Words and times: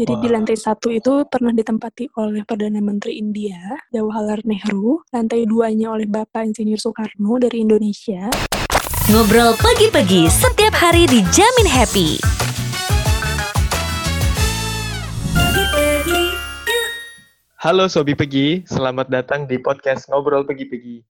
Jadi 0.00 0.16
wow. 0.16 0.22
di 0.24 0.28
lantai 0.32 0.56
satu 0.56 0.88
itu 0.88 1.28
pernah 1.28 1.52
ditempati 1.52 2.16
oleh 2.16 2.40
Perdana 2.48 2.80
Menteri 2.80 3.20
India, 3.20 3.76
Jawaharlal 3.92 4.40
Nehru. 4.48 5.04
Lantai 5.12 5.44
duanya 5.44 5.92
oleh 5.92 6.08
Bapak 6.08 6.48
Insinyur 6.48 6.80
Soekarno 6.80 7.36
dari 7.36 7.60
Indonesia. 7.60 8.32
Ngobrol 9.12 9.52
pagi-pagi 9.60 10.24
setiap 10.32 10.72
hari 10.72 11.04
dijamin 11.04 11.68
happy. 11.68 12.16
Halo 17.60 17.84
Sobi 17.92 18.16
Pegi, 18.16 18.64
selamat 18.64 19.12
datang 19.12 19.44
di 19.44 19.60
podcast 19.60 20.08
Ngobrol 20.08 20.48
Pegi-Pegi. 20.48 21.04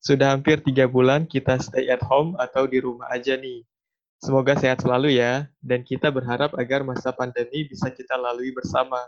Sudah 0.00 0.32
hampir 0.32 0.64
tiga 0.64 0.88
bulan 0.88 1.28
kita 1.28 1.60
stay 1.60 1.92
at 1.92 2.00
home 2.00 2.40
atau 2.40 2.64
di 2.64 2.80
rumah 2.80 3.04
aja 3.12 3.36
nih. 3.36 3.68
Semoga 4.20 4.52
sehat 4.52 4.84
selalu 4.84 5.16
ya, 5.16 5.48
dan 5.64 5.80
kita 5.80 6.12
berharap 6.12 6.52
agar 6.60 6.84
masa 6.84 7.08
pandemi 7.08 7.64
bisa 7.64 7.88
kita 7.88 8.20
lalui 8.20 8.52
bersama. 8.52 9.00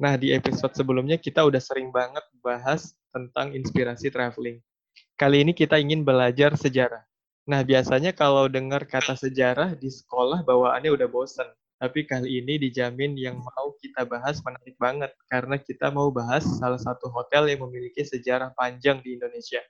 Nah, 0.00 0.16
di 0.16 0.32
episode 0.32 0.72
sebelumnya 0.72 1.20
kita 1.20 1.44
udah 1.44 1.60
sering 1.60 1.92
banget 1.92 2.24
bahas 2.40 2.96
tentang 3.12 3.52
inspirasi 3.52 4.08
traveling. 4.08 4.64
Kali 5.20 5.44
ini 5.44 5.52
kita 5.52 5.76
ingin 5.76 6.00
belajar 6.00 6.56
sejarah. 6.56 7.04
Nah, 7.44 7.60
biasanya 7.60 8.16
kalau 8.16 8.48
dengar 8.48 8.88
kata 8.88 9.20
sejarah 9.20 9.76
di 9.76 9.92
sekolah 9.92 10.40
bawaannya 10.48 10.88
udah 10.96 11.12
bosen. 11.12 11.52
Tapi 11.76 12.08
kali 12.08 12.40
ini 12.40 12.56
dijamin 12.56 13.12
yang 13.20 13.36
mau 13.36 13.76
kita 13.84 14.08
bahas 14.08 14.40
menarik 14.40 14.80
banget, 14.80 15.12
karena 15.28 15.60
kita 15.60 15.92
mau 15.92 16.08
bahas 16.08 16.46
salah 16.56 16.80
satu 16.80 17.12
hotel 17.12 17.52
yang 17.52 17.68
memiliki 17.68 18.00
sejarah 18.00 18.56
panjang 18.56 19.04
di 19.04 19.12
Indonesia. 19.20 19.60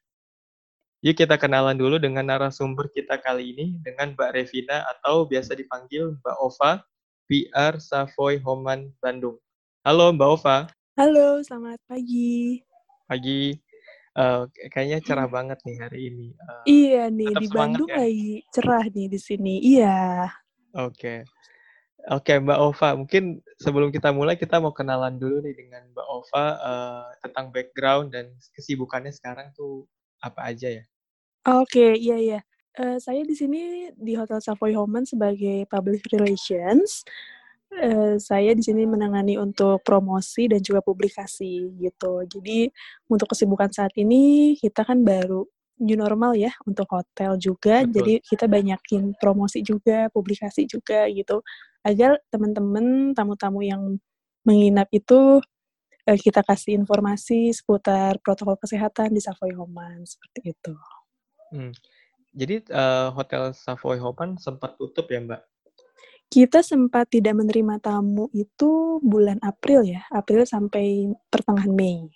Yuk 1.03 1.19
kita 1.19 1.35
kenalan 1.35 1.75
dulu 1.75 1.99
dengan 1.99 2.23
narasumber 2.23 2.87
kita 2.95 3.19
kali 3.19 3.51
ini 3.51 3.75
dengan 3.83 4.15
Mbak 4.15 4.39
Revina 4.39 4.87
atau 4.87 5.27
biasa 5.27 5.59
dipanggil 5.59 6.15
Mbak 6.23 6.37
Ova, 6.39 6.79
PR 7.27 7.75
Savoy 7.83 8.39
Homan 8.39 8.87
Bandung. 9.03 9.35
Halo 9.83 10.15
Mbak 10.15 10.29
Ova. 10.31 10.71
Halo, 10.95 11.43
selamat 11.43 11.83
pagi. 11.91 12.63
Pagi. 13.11 13.51
Uh, 14.15 14.47
kayaknya 14.71 15.03
cerah 15.03 15.27
banget 15.27 15.59
nih 15.67 15.77
hari 15.83 16.01
ini. 16.07 16.29
Uh, 16.39 16.63
iya 16.71 17.11
nih 17.11 17.35
di 17.35 17.51
Bandung 17.51 17.91
ya? 17.91 18.07
lagi 18.07 18.47
cerah 18.55 18.87
nih 18.87 19.11
di 19.11 19.19
sini. 19.19 19.59
Iya. 19.59 20.31
Oke. 20.79 20.87
Okay. 20.87 21.19
Oke 22.15 22.31
okay, 22.31 22.37
Mbak 22.39 22.59
Ova, 22.63 22.89
mungkin 22.95 23.43
sebelum 23.59 23.91
kita 23.91 24.15
mulai 24.15 24.39
kita 24.39 24.63
mau 24.63 24.71
kenalan 24.71 25.19
dulu 25.19 25.43
nih 25.43 25.67
dengan 25.67 25.83
Mbak 25.99 26.07
Ova 26.07 26.47
uh, 26.63 27.07
tentang 27.27 27.51
background 27.51 28.15
dan 28.15 28.31
kesibukannya 28.55 29.11
sekarang 29.11 29.51
tuh 29.51 29.91
apa 30.23 30.47
aja 30.47 30.71
ya? 30.71 30.87
Oke, 31.43 31.99
iya 31.99 32.17
iya. 32.23 32.41
Uh, 32.79 33.03
saya 33.03 33.27
di 33.27 33.35
sini 33.35 33.91
di 33.99 34.15
Hotel 34.15 34.39
Savoy 34.39 34.79
Homan 34.79 35.03
sebagai 35.03 35.67
Public 35.67 36.07
Relations. 36.15 37.03
Uh, 37.73 38.15
saya 38.23 38.55
di 38.55 38.63
sini 38.63 38.87
menangani 38.87 39.35
untuk 39.43 39.83
promosi 39.83 40.47
dan 40.47 40.63
juga 40.63 40.79
publikasi 40.87 41.67
gitu. 41.83 42.23
Jadi 42.31 42.71
untuk 43.11 43.35
kesibukan 43.35 43.75
saat 43.75 43.91
ini 43.99 44.55
kita 44.55 44.87
kan 44.87 45.03
baru 45.03 45.43
new 45.83 45.99
normal 45.99 46.39
ya 46.39 46.55
untuk 46.63 46.87
hotel 46.95 47.35
juga. 47.43 47.83
Betul. 47.83 47.95
Jadi 47.99 48.15
kita 48.23 48.47
banyakin 48.47 49.03
promosi 49.19 49.67
juga, 49.67 50.07
publikasi 50.15 50.71
juga 50.71 51.11
gitu. 51.11 51.43
Agar 51.83 52.23
teman-teman 52.31 53.19
tamu-tamu 53.19 53.67
yang 53.67 53.99
menginap 54.47 54.87
itu 54.95 55.43
uh, 56.07 56.19
kita 56.23 56.47
kasih 56.47 56.79
informasi 56.79 57.51
seputar 57.51 58.23
protokol 58.23 58.55
kesehatan 58.63 59.11
di 59.11 59.19
Savoy 59.19 59.59
Homan 59.59 60.07
seperti 60.07 60.55
itu. 60.55 60.79
Hmm. 61.53 61.73
Jadi 62.33 62.65
uh, 62.73 63.13
Hotel 63.13 63.53
Savoy 63.53 64.01
Hopan 64.01 64.41
sempat 64.41 64.81
tutup 64.81 65.05
ya 65.13 65.21
Mbak? 65.21 65.43
Kita 66.33 66.65
sempat 66.65 67.13
tidak 67.13 67.37
menerima 67.37 67.77
tamu 67.77 68.33
itu 68.33 68.97
bulan 69.05 69.37
April 69.45 69.85
ya, 69.85 70.01
April 70.09 70.49
sampai 70.49 71.13
pertengahan 71.29 71.69
Mei. 71.69 72.09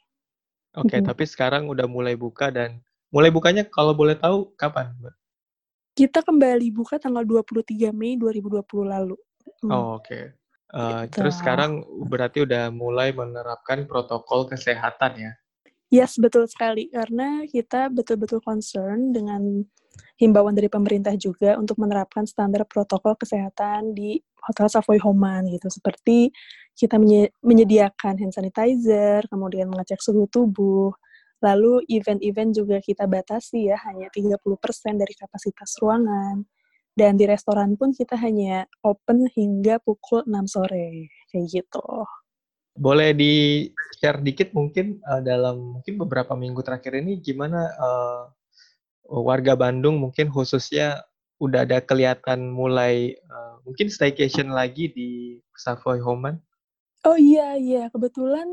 Oke, 0.73 0.89
okay, 0.89 0.99
hmm. 1.05 1.09
tapi 1.13 1.25
sekarang 1.29 1.69
udah 1.69 1.85
mulai 1.85 2.17
buka 2.17 2.49
dan 2.49 2.81
mulai 3.13 3.29
bukanya 3.29 3.69
kalau 3.69 3.93
boleh 3.93 4.17
tahu 4.17 4.57
kapan 4.57 4.97
Mbak? 4.97 5.15
Kita 5.97 6.21
kembali 6.25 6.69
buka 6.73 6.97
tanggal 6.97 7.25
23 7.29 7.93
Mei 7.93 8.17
2020 8.17 8.65
lalu. 8.89 9.17
Hmm. 9.61 9.73
Oh, 9.73 10.01
oke. 10.01 10.09
Okay. 10.09 10.33
Uh, 10.73 11.05
eh, 11.05 11.13
gitu. 11.13 11.21
Terus 11.21 11.35
sekarang 11.37 11.85
berarti 12.09 12.45
udah 12.45 12.73
mulai 12.73 13.13
menerapkan 13.13 13.85
protokol 13.85 14.49
kesehatan 14.49 15.13
ya? 15.17 15.33
Yes, 15.93 16.19
betul 16.19 16.51
sekali. 16.51 16.91
Karena 16.91 17.47
kita 17.47 17.87
betul-betul 17.95 18.43
concern 18.43 19.15
dengan 19.15 19.63
himbauan 20.19 20.55
dari 20.59 20.67
pemerintah 20.67 21.15
juga 21.15 21.55
untuk 21.63 21.79
menerapkan 21.79 22.27
standar 22.27 22.67
protokol 22.67 23.15
kesehatan 23.15 23.95
di 23.95 24.19
Hotel 24.51 24.67
Savoy 24.67 24.99
Homan 24.99 25.47
gitu. 25.55 25.71
Seperti 25.71 26.35
kita 26.75 26.99
menyediakan 27.43 28.19
hand 28.19 28.35
sanitizer, 28.35 29.23
kemudian 29.31 29.71
mengecek 29.71 30.03
suhu 30.03 30.27
tubuh, 30.27 30.91
lalu 31.41 31.87
event-event 31.87 32.51
juga 32.59 32.77
kita 32.83 33.07
batasi 33.07 33.71
ya, 33.71 33.79
hanya 33.87 34.11
30% 34.11 34.99
dari 34.99 35.15
kapasitas 35.15 35.79
ruangan. 35.79 36.43
Dan 36.99 37.15
di 37.21 37.25
restoran 37.31 37.79
pun 37.79 37.95
kita 37.95 38.19
hanya 38.19 38.67
open 38.83 39.29
hingga 39.39 39.79
pukul 39.85 40.27
6 40.27 40.49
sore, 40.51 41.13
kayak 41.31 41.47
gitu. 41.53 41.85
Boleh 42.77 43.17
di-share 43.17 44.21
dikit 44.21 44.53
mungkin 44.53 45.01
uh, 45.09 45.25
dalam 45.25 45.81
mungkin 45.81 45.97
beberapa 45.97 46.37
minggu 46.37 46.61
terakhir 46.61 47.01
ini 47.01 47.19
gimana 47.25 47.73
uh, 47.81 48.23
warga 49.09 49.57
Bandung 49.57 49.97
mungkin 49.97 50.29
khususnya 50.29 51.01
udah 51.37 51.69
ada 51.69 51.85
kelihatan 51.85 52.49
mulai 52.49 53.17
uh, 53.29 53.61
mungkin 53.65 53.93
staycation 53.93 54.53
lagi 54.53 54.93
di 54.93 55.41
Savoy 55.57 56.01
Homan? 56.01 56.41
Oh 57.05 57.17
iya 57.17 57.57
iya. 57.57 57.93
Kebetulan 57.93 58.49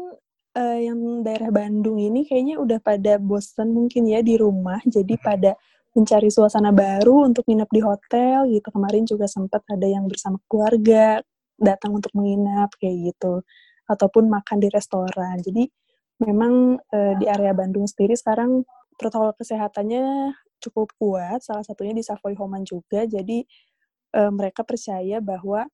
uh, 0.55 0.79
yang 0.79 1.23
daerah 1.23 1.49
Bandung 1.49 1.97
ini 1.99 2.27
kayaknya 2.27 2.59
udah 2.59 2.79
pada 2.83 3.17
bosan 3.17 3.71
mungkin 3.71 4.07
ya 4.07 4.19
di 4.19 4.35
rumah. 4.35 4.79
Jadi 4.83 5.15
pada 5.19 5.55
mencari 5.93 6.29
suasana 6.33 6.73
baru 6.73 7.29
untuk 7.29 7.47
nginep 7.47 7.69
di 7.71 7.81
hotel 7.81 8.37
gitu. 8.51 8.67
Kemarin 8.69 9.03
juga 9.07 9.25
sempat 9.31 9.63
ada 9.69 9.87
yang 9.87 10.05
bersama 10.05 10.37
keluarga 10.49 11.23
datang 11.57 11.95
untuk 11.97 12.11
menginap 12.17 12.73
kayak 12.81 13.13
gitu 13.13 13.45
ataupun 13.89 14.31
makan 14.31 14.57
di 14.63 14.69
restoran. 14.71 15.39
Jadi 15.41 15.67
memang 16.23 16.77
e, 16.79 16.99
di 17.19 17.25
area 17.27 17.51
Bandung 17.51 17.87
sendiri 17.89 18.15
sekarang 18.15 18.63
protokol 18.95 19.35
kesehatannya 19.35 20.33
cukup 20.63 20.95
kuat, 20.95 21.43
salah 21.43 21.65
satunya 21.65 21.91
di 21.91 22.03
Savoy 22.05 22.37
Homan 22.39 22.63
juga. 22.63 23.03
Jadi 23.03 23.43
e, 24.13 24.21
mereka 24.31 24.63
percaya 24.63 25.19
bahwa 25.19 25.67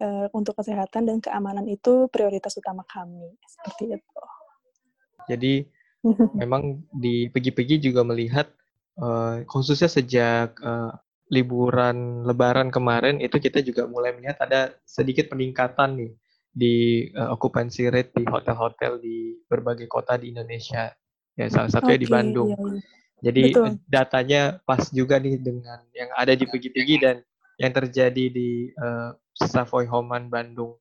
e, 0.00 0.06
untuk 0.34 0.58
kesehatan 0.58 1.06
dan 1.06 1.18
keamanan 1.22 1.66
itu 1.70 2.10
prioritas 2.10 2.58
utama 2.58 2.82
kami, 2.88 3.34
seperti 3.46 3.98
itu. 3.98 4.20
Jadi 5.28 5.54
memang 6.40 6.82
di 6.94 7.28
Pegi-Pegi 7.28 7.90
juga 7.90 8.06
melihat 8.06 8.48
uh, 8.98 9.42
khususnya 9.46 9.90
sejak 9.90 10.58
uh, 10.62 10.94
liburan 11.28 12.24
Lebaran 12.24 12.72
kemarin 12.72 13.20
itu 13.20 13.36
kita 13.36 13.60
juga 13.60 13.84
mulai 13.84 14.16
melihat 14.16 14.40
ada 14.40 14.72
sedikit 14.88 15.28
peningkatan 15.28 15.98
nih 15.98 16.12
di 16.58 17.06
uh, 17.14 17.30
occupancy 17.38 17.86
rate 17.86 18.10
di 18.18 18.26
hotel-hotel 18.26 18.98
di 18.98 19.38
berbagai 19.46 19.86
kota 19.86 20.18
di 20.18 20.34
Indonesia. 20.34 20.90
Ya 21.38 21.46
salah 21.46 21.70
satunya 21.70 21.94
okay, 21.94 22.02
di 22.02 22.08
Bandung. 22.10 22.50
Iya, 22.50 22.58
iya. 22.58 22.96
Jadi 23.18 23.42
Betul. 23.50 23.66
datanya 23.86 24.42
pas 24.62 24.82
juga 24.90 25.18
nih 25.22 25.38
dengan 25.38 25.82
yang 25.94 26.10
ada 26.18 26.34
di 26.34 26.46
Pegi-Pegi 26.46 26.96
dan 27.02 27.16
yang 27.58 27.74
terjadi 27.74 28.24
di 28.30 28.70
uh, 28.78 29.14
Savoy 29.34 29.86
Homan 29.86 30.30
Bandung. 30.30 30.78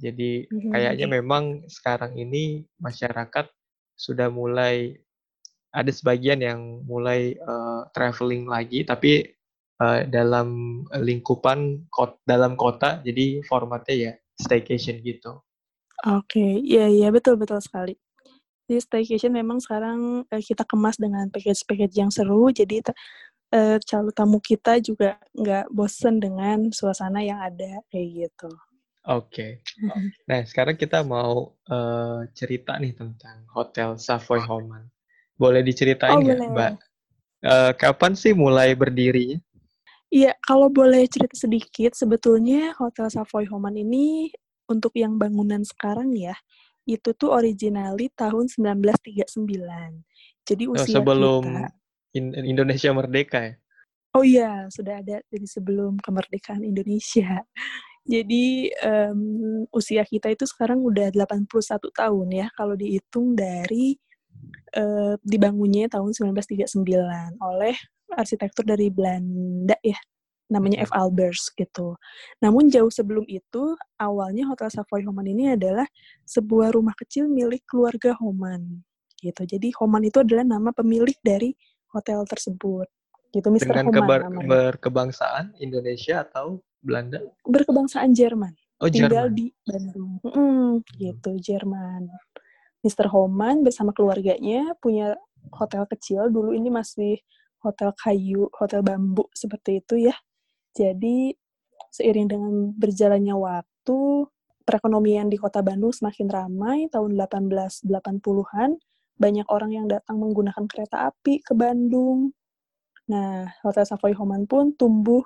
Jadi 0.00 0.48
mm-hmm. 0.48 0.72
kayaknya 0.72 1.06
memang 1.08 1.44
sekarang 1.68 2.16
ini 2.16 2.64
masyarakat 2.80 3.48
sudah 3.96 4.32
mulai 4.32 4.96
ada 5.70 5.92
sebagian 5.92 6.40
yang 6.40 6.60
mulai 6.88 7.36
uh, 7.36 7.84
traveling 7.92 8.48
lagi 8.48 8.82
tapi 8.82 9.28
uh, 9.78 10.02
dalam 10.08 10.80
lingkupan 10.90 11.84
kot, 11.92 12.18
dalam 12.26 12.56
kota 12.58 12.98
jadi 13.04 13.44
formatnya 13.46 13.96
ya 13.96 14.12
staycation 14.40 15.04
gitu. 15.04 15.38
Oke, 16.08 16.40
okay. 16.40 16.50
iya 16.64 16.88
iya 16.88 17.08
betul 17.12 17.36
betul 17.36 17.60
sekali. 17.60 17.92
Jadi 18.70 18.80
staycation 18.80 19.36
memang 19.36 19.60
sekarang 19.60 20.24
uh, 20.24 20.42
kita 20.42 20.64
kemas 20.64 20.96
dengan 20.96 21.28
package-package 21.28 21.94
yang 22.00 22.08
seru, 22.08 22.48
jadi 22.48 22.80
uh, 23.52 23.76
calon 23.82 24.14
tamu 24.14 24.38
kita 24.40 24.80
juga 24.80 25.18
nggak 25.36 25.68
bosen 25.74 26.22
dengan 26.22 26.72
suasana 26.72 27.20
yang 27.20 27.42
ada 27.42 27.82
kayak 27.92 28.08
gitu. 28.26 28.50
Oke. 29.08 29.64
Okay. 29.64 30.00
Nah 30.28 30.44
sekarang 30.44 30.76
kita 30.76 31.00
mau 31.02 31.56
uh, 31.68 32.20
cerita 32.36 32.76
nih 32.76 32.92
tentang 32.92 33.48
Hotel 33.52 33.96
Savoy 33.96 34.44
Homan. 34.44 34.86
Boleh 35.40 35.64
diceritain 35.64 36.20
oh, 36.20 36.22
nggak, 36.22 36.38
oh, 36.38 36.52
Mbak? 36.52 36.72
Uh, 37.40 37.72
kapan 37.80 38.12
sih 38.12 38.36
mulai 38.36 38.76
berdirinya? 38.76 39.40
Iya, 40.10 40.34
kalau 40.42 40.66
boleh 40.66 41.06
cerita 41.06 41.38
sedikit, 41.38 41.94
sebetulnya 41.94 42.74
Hotel 42.82 43.06
Savoy 43.06 43.46
Homan 43.46 43.78
ini 43.78 44.34
untuk 44.66 44.90
yang 44.98 45.14
bangunan 45.14 45.62
sekarang 45.62 46.10
ya, 46.18 46.34
itu 46.82 47.14
tuh 47.14 47.30
originally 47.30 48.10
tahun 48.18 48.50
1939. 48.50 49.46
Jadi 50.42 50.64
oh, 50.66 50.74
usia 50.74 50.98
oh, 50.98 51.06
sebelum 51.06 51.42
kita, 52.10 52.42
Indonesia 52.42 52.90
merdeka 52.90 53.38
ya? 53.38 53.54
Oh 54.10 54.26
iya, 54.26 54.66
sudah 54.66 54.98
ada 54.98 55.22
dari 55.30 55.46
sebelum 55.46 56.02
kemerdekaan 56.02 56.66
Indonesia. 56.66 57.46
Jadi 58.10 58.66
um, 58.82 59.62
usia 59.70 60.02
kita 60.02 60.34
itu 60.34 60.42
sekarang 60.42 60.82
udah 60.82 61.14
81 61.14 61.46
tahun 61.94 62.28
ya 62.34 62.46
kalau 62.58 62.74
dihitung 62.74 63.38
dari 63.38 63.94
uh, 64.74 65.14
dibangunnya 65.22 65.86
tahun 65.86 66.10
1939 66.10 66.74
oleh 67.38 67.76
arsitektur 68.16 68.66
dari 68.66 68.90
Belanda 68.90 69.76
ya 69.82 69.96
namanya 70.50 70.82
F. 70.82 70.90
Albers 70.90 71.46
gitu. 71.54 71.94
Namun 72.42 72.66
jauh 72.66 72.90
sebelum 72.90 73.22
itu, 73.30 73.78
awalnya 74.02 74.50
Hotel 74.50 74.66
Savoy 74.66 75.06
Homan 75.06 75.30
ini 75.30 75.54
adalah 75.54 75.86
sebuah 76.26 76.74
rumah 76.74 76.92
kecil 76.98 77.30
milik 77.30 77.62
keluarga 77.70 78.18
Homan 78.18 78.82
gitu. 79.22 79.46
Jadi 79.46 79.70
Homan 79.78 80.02
itu 80.10 80.18
adalah 80.20 80.42
nama 80.42 80.74
pemilik 80.74 81.14
dari 81.22 81.54
hotel 81.94 82.26
tersebut. 82.26 82.90
Gitu, 83.30 83.46
Mr. 83.46 83.70
Dengan 83.70 83.94
Homan 83.94 84.20
namanya. 84.26 84.48
berkebangsaan 84.50 85.54
Indonesia 85.62 86.26
atau 86.26 86.58
Belanda? 86.82 87.22
Berkebangsaan 87.46 88.10
Jerman. 88.10 88.50
Oh, 88.82 88.90
tinggal 88.90 89.30
Jerman. 89.30 89.38
di 89.38 89.46
Bandung. 89.62 90.12
Mm, 90.24 90.70
gitu, 90.98 91.30
Jerman. 91.38 92.10
Mr. 92.80 93.06
Homan 93.12 93.62
bersama 93.62 93.92
keluarganya 93.92 94.72
punya 94.80 95.14
hotel 95.52 95.84
kecil. 95.86 96.32
Dulu 96.32 96.56
ini 96.56 96.72
masih 96.72 97.20
hotel 97.60 97.92
kayu, 97.96 98.48
hotel 98.56 98.80
bambu 98.80 99.28
seperti 99.32 99.84
itu 99.84 100.10
ya. 100.10 100.16
Jadi 100.72 101.34
seiring 101.90 102.28
dengan 102.30 102.52
berjalannya 102.76 103.34
waktu, 103.36 104.00
perekonomian 104.64 105.26
di 105.26 105.36
kota 105.36 105.60
Bandung 105.60 105.90
semakin 105.90 106.26
ramai 106.30 106.86
tahun 106.92 107.18
1880-an. 107.18 108.70
Banyak 109.20 109.46
orang 109.52 109.70
yang 109.76 109.86
datang 109.90 110.16
menggunakan 110.16 110.64
kereta 110.64 111.12
api 111.12 111.44
ke 111.44 111.52
Bandung. 111.52 112.32
Nah, 113.10 113.50
Hotel 113.66 113.84
Savoy 113.84 114.16
Homan 114.16 114.46
pun 114.48 114.72
tumbuh 114.78 115.20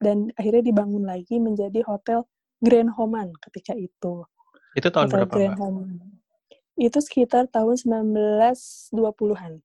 dan 0.00 0.32
akhirnya 0.38 0.62
dibangun 0.72 1.04
lagi 1.04 1.36
menjadi 1.36 1.84
Hotel 1.84 2.24
Grand 2.62 2.88
Homan 2.96 3.34
ketika 3.44 3.76
itu. 3.76 4.24
Itu 4.72 4.88
tahun 4.88 5.10
Hotel 5.10 5.18
berapa, 5.20 5.34
Grand 5.34 5.52
Mbak? 5.52 5.60
Homan. 5.60 5.88
Itu 6.76 6.98
sekitar 7.00 7.48
tahun 7.52 7.76
1920-an. 7.76 9.60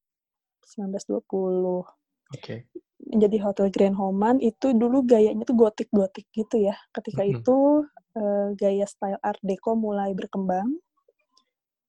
1920 0.72 2.00
Oke. 2.31 2.68
menjadi 3.12 3.44
Hotel 3.44 3.68
Grand 3.75 3.98
Homan 4.00 4.39
itu 4.39 4.72
dulu 4.72 5.04
gayanya 5.04 5.44
tuh 5.44 5.57
gotik-gotik 5.60 6.31
gitu 6.31 6.63
ya. 6.63 6.80
Ketika 6.95 7.28
Mhm. 7.28 7.44
itu 7.44 7.57
eh, 8.12 8.48
gaya 8.60 8.83
style 8.88 9.19
Art 9.24 9.39
Deco 9.39 9.72
mulai 9.75 10.12
berkembang. 10.12 10.80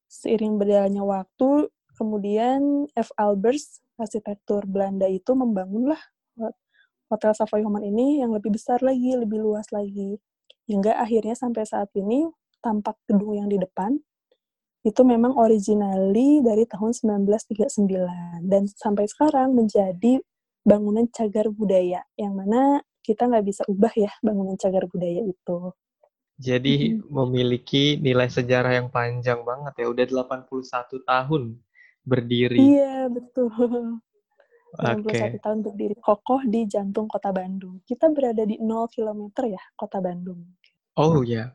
Seiring 0.07 0.55
berjalannya 0.55 1.03
waktu, 1.03 1.67
kemudian 1.99 2.87
F. 2.95 3.11
Albers, 3.19 3.83
arsitektur 3.99 4.63
Belanda 4.71 5.11
itu 5.11 5.35
membangunlah 5.35 5.99
Hotel 7.11 7.35
Savoy 7.35 7.67
Homan 7.67 7.85
ini 7.85 8.23
yang 8.23 8.31
lebih 8.33 8.55
besar 8.55 8.81
lagi, 8.81 9.13
lebih 9.19 9.43
luas 9.43 9.67
lagi. 9.75 10.17
Hingga 10.71 10.95
akhirnya 10.97 11.35
sampai 11.35 11.67
saat 11.67 11.91
ini 11.99 12.25
tampak 12.63 12.97
gedung 13.05 13.35
yang 13.35 13.51
di 13.51 13.59
depan 13.59 13.99
itu 14.83 15.03
memang 15.07 15.35
originally 15.39 16.43
dari 16.43 16.67
tahun 16.67 16.91
1939 16.91 18.47
dan 18.51 18.67
sampai 18.67 19.07
sekarang 19.07 19.55
menjadi 19.55 20.19
bangunan 20.63 21.07
cagar 21.11 21.51
budaya 21.51 22.07
yang 22.15 22.39
mana 22.39 22.81
kita 23.03 23.27
nggak 23.27 23.45
bisa 23.47 23.63
ubah 23.67 23.93
ya 23.99 24.11
bangunan 24.23 24.55
cagar 24.55 24.87
budaya 24.87 25.23
itu. 25.27 25.59
Jadi 26.43 26.99
memiliki 27.07 27.99
nilai 28.03 28.27
sejarah 28.27 28.75
yang 28.75 28.89
panjang 28.91 29.47
banget 29.47 29.79
ya. 29.79 29.87
Udah 29.91 30.07
81 30.27 31.03
tahun 31.07 31.43
berdiri. 32.03 32.59
Iya 32.59 33.07
betul. 33.11 33.51
Oke. 34.73 35.37
81 35.37 35.45
tahun 35.45 35.59
berdiri 35.63 35.97
kokoh 36.01 36.41
di 36.49 36.65
jantung 36.65 37.07
kota 37.07 37.31
Bandung. 37.31 37.79
Kita 37.85 38.09
berada 38.11 38.43
di 38.43 38.57
0 38.59 38.89
km 38.89 39.29
ya 39.45 39.61
kota 39.77 40.01
Bandung. 40.01 40.43
Oh 40.97 41.21
ya. 41.23 41.53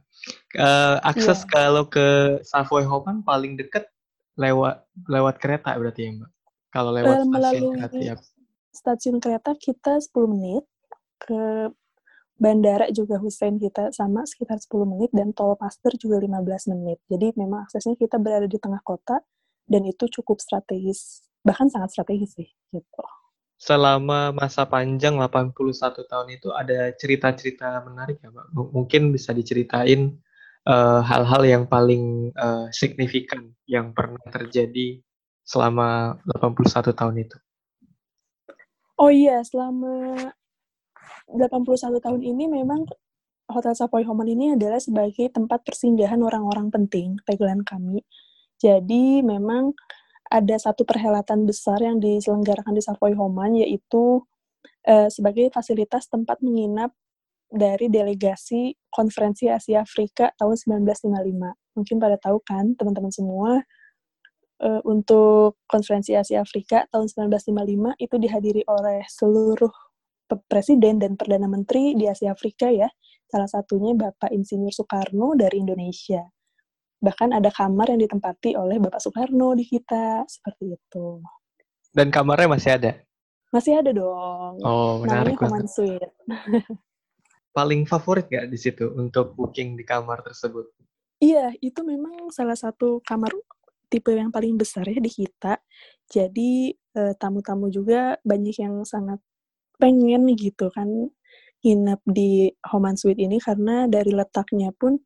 Eh, 0.53 0.97
akses 1.01 1.43
Iya. 1.45 1.49
kalau 1.49 1.83
ke 1.89 2.39
Savoy 2.45 2.85
Homan 2.85 3.25
paling 3.25 3.57
dekat 3.57 3.89
lewat 4.37 4.85
lewat 5.09 5.35
kereta 5.41 5.73
berarti 5.73 6.01
ya, 6.05 6.11
Mbak? 6.21 6.31
Kalau 6.69 6.91
lewat 6.93 7.09
Eh, 7.09 7.17
stasiun 7.17 7.33
melalui 7.33 7.69
kereta 7.73 7.97
ya. 7.97 8.15
Stasiun 8.77 9.17
kereta 9.17 9.57
kita 9.57 9.97
10 9.97 10.13
menit 10.29 10.63
ke 11.17 11.73
bandara 12.37 12.93
juga 12.93 13.17
Hussein 13.17 13.57
kita 13.57 13.89
sama 13.89 14.21
sekitar 14.29 14.61
10 14.61 14.85
menit 14.85 15.09
dan 15.09 15.33
tol 15.33 15.57
Paster 15.57 15.97
juga 15.97 16.21
15 16.21 16.71
menit. 16.77 17.01
Jadi 17.09 17.33
memang 17.33 17.65
aksesnya 17.65 17.97
kita 17.97 18.21
berada 18.21 18.45
di 18.45 18.61
tengah 18.61 18.79
kota 18.85 19.17
dan 19.65 19.81
itu 19.83 20.05
cukup 20.21 20.37
strategis, 20.39 21.25
bahkan 21.41 21.67
sangat 21.67 21.97
strategis 21.97 22.37
sih 22.37 22.47
gitu. 22.71 23.03
Selama 23.57 24.29
masa 24.37 24.69
panjang 24.69 25.17
81 25.17 26.05
tahun 26.05 26.27
itu 26.29 26.53
ada 26.53 26.93
cerita-cerita 26.93 27.81
menarik 27.89 28.21
ya? 28.21 28.29
M- 28.29 28.69
Mungkin 28.69 29.09
bisa 29.09 29.33
diceritain 29.33 30.13
eh, 30.69 31.01
hal-hal 31.01 31.41
yang 31.41 31.63
paling 31.65 32.29
eh, 32.37 32.67
signifikan 32.69 33.49
yang 33.65 33.97
pernah 33.97 34.21
terjadi 34.29 35.01
selama 35.41 36.21
81 36.37 36.93
tahun 36.93 37.15
itu. 37.25 37.37
Oh 38.97 39.13
iya, 39.13 39.45
selama 39.45 40.17
81 41.29 42.01
tahun 42.01 42.21
ini 42.25 42.49
memang 42.49 42.89
Hotel 43.47 43.77
Savoy 43.77 44.03
Homan 44.03 44.25
ini 44.27 44.57
adalah 44.57 44.81
sebagai 44.81 45.29
tempat 45.29 45.61
persinggahan 45.61 46.19
orang-orang 46.19 46.73
penting, 46.73 47.15
tagline 47.23 47.61
kami. 47.61 48.01
Jadi 48.57 49.21
memang 49.21 49.71
ada 50.27 50.57
satu 50.57 50.83
perhelatan 50.83 51.45
besar 51.45 51.79
yang 51.79 52.01
diselenggarakan 52.01 52.73
di 52.73 52.81
Savoy 52.81 53.13
Homan, 53.13 53.61
yaitu 53.61 54.25
eh, 54.83 55.07
sebagai 55.13 55.53
fasilitas 55.53 56.09
tempat 56.09 56.41
menginap 56.41 56.91
dari 57.47 57.87
delegasi 57.87 58.75
konferensi 58.91 59.47
Asia 59.47 59.85
Afrika 59.85 60.33
tahun 60.35 60.57
1955. 60.83 61.77
Mungkin 61.77 61.95
pada 62.01 62.17
tahu 62.17 62.41
kan 62.43 62.73
teman-teman 62.75 63.13
semua, 63.13 63.61
eh, 64.61 64.81
untuk 64.85 65.61
konferensi 65.69 66.13
Asia 66.13 66.41
Afrika 66.41 66.85
tahun 66.89 67.09
1955 67.09 67.97
itu 68.01 68.15
dihadiri 68.17 68.61
oleh 68.65 69.05
seluruh 69.07 69.71
presiden 70.51 70.99
dan 70.99 71.15
perdana 71.15 71.47
menteri 71.47 71.95
di 71.95 72.09
Asia 72.09 72.35
Afrika 72.35 72.67
ya. 72.67 72.91
Salah 73.27 73.47
satunya 73.47 73.91
Bapak 73.95 74.31
Insinyur 74.31 74.71
Soekarno 74.71 75.35
dari 75.35 75.59
Indonesia. 75.59 76.23
Bahkan 76.97 77.35
ada 77.35 77.53
kamar 77.53 77.93
yang 77.93 78.01
ditempati 78.01 78.57
oleh 78.57 78.81
Bapak 78.81 78.99
Soekarno 79.03 79.53
di 79.53 79.67
kita, 79.67 80.23
seperti 80.25 80.75
itu. 80.75 81.21
Dan 81.91 82.09
kamarnya 82.09 82.47
masih 82.49 82.71
ada. 82.75 82.91
Masih 83.51 83.79
ada 83.79 83.91
dong. 83.95 84.59
Oh, 84.63 85.01
Namanya 85.01 85.31
menarik 85.31 85.35
banget. 85.39 85.51
Homan 85.51 85.67
Suite. 85.67 86.13
Paling 87.57 87.81
favorit 87.89 88.27
nggak 88.29 88.47
di 88.51 88.57
situ 88.59 88.91
untuk 88.93 89.33
booking 89.33 89.79
di 89.79 89.83
kamar 89.87 90.21
tersebut? 90.21 90.67
Iya, 91.17 91.49
itu 91.63 91.81
memang 91.81 92.29
salah 92.29 92.53
satu 92.53 93.01
kamar 93.01 93.33
tipe 93.87 94.11
yang 94.13 94.31
paling 94.31 94.55
besar 94.59 94.87
ya 94.87 94.99
di 94.99 95.11
kita. 95.11 95.59
Jadi 96.07 96.71
eh, 96.71 97.13
tamu-tamu 97.19 97.67
juga 97.71 98.19
banyak 98.23 98.55
yang 98.59 98.83
sangat 98.87 99.19
pengen 99.77 100.27
gitu 100.33 100.73
kan 100.73 100.87
nginep 101.61 102.01
di 102.05 102.53
Homan 102.69 102.95
Suite 102.95 103.21
ini 103.21 103.41
karena 103.41 103.89
dari 103.89 104.13
letaknya 104.13 104.69
pun 104.73 104.97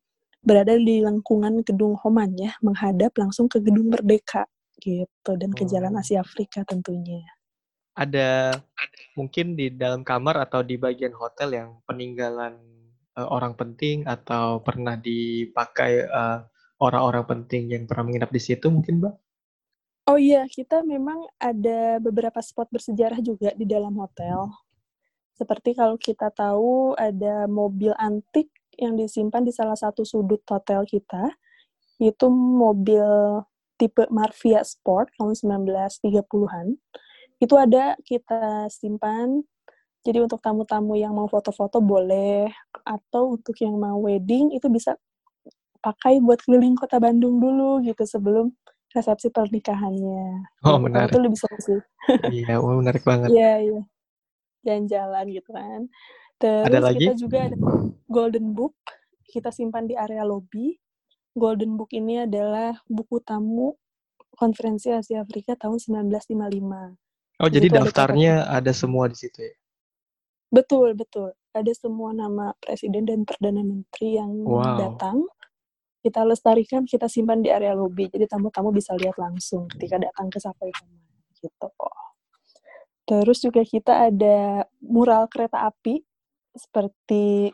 berada 0.42 0.74
di 0.74 1.00
lengkungan 1.00 1.62
gedung 1.62 1.94
Homan 2.02 2.34
ya, 2.34 2.52
menghadap 2.60 3.14
langsung 3.14 3.46
ke 3.46 3.62
gedung 3.62 3.88
Merdeka 3.88 4.50
gitu 4.82 5.38
dan 5.38 5.54
ke 5.54 5.62
Jalan 5.64 5.94
Oh. 5.94 6.02
Asia 6.02 6.20
Afrika 6.20 6.66
tentunya. 6.66 7.22
Ada 7.94 8.56
mungkin 9.14 9.54
di 9.54 9.70
dalam 9.70 10.02
kamar 10.02 10.48
atau 10.48 10.64
di 10.64 10.80
bagian 10.80 11.14
hotel 11.14 11.54
yang 11.54 11.70
peninggalan 11.86 12.58
eh, 13.14 13.28
orang 13.28 13.54
penting 13.54 14.02
atau 14.08 14.58
pernah 14.64 14.98
dipakai 14.98 15.92
eh, 16.02 16.38
orang-orang 16.82 17.22
penting 17.22 17.70
yang 17.70 17.86
pernah 17.86 18.10
menginap 18.10 18.34
di 18.34 18.42
situ 18.42 18.66
mungkin, 18.66 18.98
Mbak? 18.98 19.14
Oh 20.10 20.18
iya, 20.18 20.50
kita 20.50 20.82
memang 20.82 21.30
ada 21.38 22.02
beberapa 22.02 22.42
spot 22.42 22.66
bersejarah 22.74 23.22
juga 23.22 23.54
di 23.54 23.62
dalam 23.62 23.94
hotel. 24.02 24.50
Seperti 25.38 25.78
kalau 25.78 25.94
kita 25.94 26.34
tahu 26.34 26.98
ada 26.98 27.46
mobil 27.46 27.94
antik 27.94 28.50
yang 28.74 28.98
disimpan 28.98 29.46
di 29.46 29.54
salah 29.54 29.78
satu 29.78 30.02
sudut 30.02 30.42
hotel 30.50 30.82
kita. 30.82 31.30
Itu 32.02 32.26
mobil 32.34 33.06
tipe 33.78 34.10
Marvia 34.10 34.66
Sport 34.66 35.14
tahun 35.14 35.38
1930-an. 35.38 36.66
Itu 37.38 37.54
ada 37.54 37.94
kita 38.02 38.66
simpan. 38.74 39.46
Jadi 40.02 40.18
untuk 40.18 40.42
tamu-tamu 40.42 40.98
yang 40.98 41.14
mau 41.14 41.30
foto-foto 41.30 41.78
boleh 41.78 42.50
atau 42.82 43.38
untuk 43.38 43.54
yang 43.62 43.78
mau 43.78 44.02
wedding 44.02 44.50
itu 44.50 44.66
bisa 44.66 44.98
pakai 45.82 46.22
buat 46.22 46.38
keliling 46.46 46.78
kota 46.78 46.96
Bandung 46.96 47.42
dulu 47.42 47.82
gitu 47.82 48.06
sebelum 48.06 48.54
resepsi 48.94 49.28
pernikahannya. 49.28 50.46
Oh, 50.62 50.78
menarik. 50.78 51.10
Itu 51.12 51.20
lebih 51.20 51.38
seru 51.38 51.58
sih. 51.58 51.80
Iya, 52.34 52.58
oh, 52.58 52.78
menarik 52.78 53.02
banget. 53.02 53.30
Iya, 53.30 53.52
iya. 53.62 53.82
Jalan-jalan 54.62 55.24
gitu 55.30 55.50
kan. 55.50 55.80
Terus 56.38 56.66
Ada 56.70 56.78
lagi? 56.80 57.06
kita 57.06 57.14
juga 57.18 57.38
ada 57.46 57.56
Golden 58.06 58.46
Book. 58.52 58.74
Kita 59.24 59.48
simpan 59.50 59.86
di 59.86 59.94
area 59.94 60.22
lobby. 60.22 60.76
Golden 61.32 61.74
Book 61.74 61.90
ini 61.90 62.22
adalah 62.22 62.76
buku 62.84 63.18
tamu 63.24 63.72
konferensi 64.32 64.92
Asia 64.92 65.24
Afrika 65.24 65.56
tahun 65.56 65.80
1955. 65.80 67.40
Oh, 67.40 67.48
Di 67.48 67.54
jadi 67.56 67.66
situ 67.66 67.74
ada 67.74 67.80
daftarnya 67.88 68.34
ada 68.44 68.72
semua 68.72 69.08
di 69.08 69.16
situ 69.16 69.38
ya? 69.40 69.54
Betul, 70.52 70.92
betul. 70.92 71.32
ada 71.52 71.68
semua 71.76 72.16
nama 72.16 72.56
presiden 72.64 73.04
dan 73.04 73.28
perdana 73.28 73.60
menteri 73.60 74.16
yang 74.16 74.40
Wow. 74.40 74.76
datang. 74.80 75.28
Kita 76.02 76.26
lestarikan, 76.26 76.82
kita 76.82 77.06
simpan 77.06 77.40
di 77.40 77.48
area 77.48 77.72
lobi. 77.78 78.10
Jadi 78.10 78.26
tamu-tamu 78.26 78.74
bisa 78.74 78.92
lihat 78.98 79.14
langsung 79.16 79.70
ketika 79.70 80.02
datang 80.02 80.26
ke 80.28 80.42
Savoy 80.42 80.74
Command 80.74 81.06
gitu. 81.38 81.68
Terus 83.06 83.38
juga 83.42 83.62
kita 83.66 84.10
ada 84.10 84.66
mural 84.82 85.26
kereta 85.30 85.66
api 85.66 86.02
seperti 86.54 87.50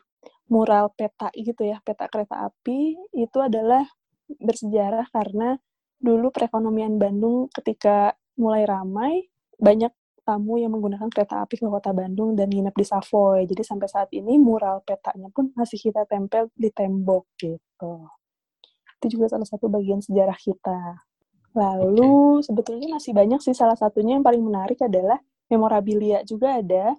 mural 0.49 0.93
peta 0.97 1.29
gitu 1.37 1.65
ya, 1.65 1.81
peta 1.85 2.09
kereta 2.09 2.49
api 2.49 2.97
itu 3.17 3.39
adalah 3.41 3.85
bersejarah 4.29 5.09
karena 5.13 5.57
dulu 6.01 6.33
perekonomian 6.33 6.97
Bandung 6.97 7.49
ketika 7.53 8.17
mulai 8.39 8.65
ramai 8.65 9.29
banyak 9.59 9.91
tamu 10.29 10.61
yang 10.61 10.77
menggunakan 10.77 11.09
kereta 11.09 11.41
api 11.41 11.57
ke 11.57 11.65
kota 11.65 11.97
Bandung 11.97 12.37
dan 12.37 12.53
nginep 12.53 12.77
di 12.77 12.85
Savoy. 12.85 13.49
Jadi 13.49 13.65
sampai 13.65 13.89
saat 13.89 14.13
ini 14.13 14.37
mural 14.37 14.85
petanya 14.85 15.33
pun 15.33 15.49
masih 15.57 15.81
kita 15.81 16.05
tempel 16.05 16.53
di 16.53 16.69
tembok 16.69 17.25
gitu. 17.41 18.18
Itu 18.99 19.19
juga 19.19 19.31
salah 19.31 19.47
satu 19.47 19.71
bagian 19.71 20.03
sejarah 20.03 20.37
kita. 20.37 21.03
Lalu 21.55 22.43
sebetulnya 22.45 22.99
masih 22.99 23.15
banyak 23.15 23.41
sih 23.43 23.57
salah 23.57 23.79
satunya 23.79 24.19
yang 24.19 24.27
paling 24.27 24.43
menarik 24.43 24.79
adalah 24.85 25.19
memorabilia 25.49 26.23
juga 26.23 26.61
ada. 26.61 26.95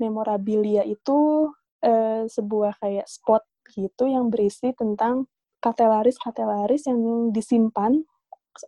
Memorabilia 0.00 0.84
itu 0.84 1.50
eh, 1.80 2.28
sebuah 2.28 2.76
kayak 2.80 3.08
spot 3.08 3.42
gitu 3.72 4.08
yang 4.08 4.28
berisi 4.28 4.72
tentang 4.76 5.28
katelaris-katelaris 5.60 6.88
yang 6.88 7.30
disimpan 7.32 8.00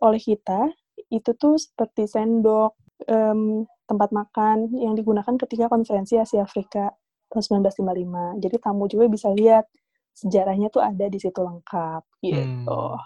oleh 0.01 0.21
kita. 0.21 0.69
Itu 1.09 1.33
tuh 1.37 1.57
seperti 1.57 2.05
sendok, 2.05 2.77
em, 3.09 3.65
tempat 3.89 4.09
makan 4.13 4.71
yang 4.77 4.93
digunakan 4.95 5.35
ketika 5.35 5.67
konferensi 5.67 6.15
Asia 6.17 6.45
Afrika 6.45 6.93
tahun 7.29 7.43
1955. 7.43 8.37
Jadi 8.39 8.55
tamu 8.61 8.85
juga 8.85 9.05
bisa 9.09 9.33
lihat 9.33 9.65
sejarahnya 10.13 10.69
tuh 10.69 10.81
ada 10.85 11.05
di 11.09 11.19
situ 11.19 11.39
lengkap 11.41 12.03
gitu. 12.21 12.39
Hmm. 12.39 12.97